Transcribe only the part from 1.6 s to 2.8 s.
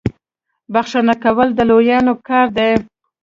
لویانو کار دی.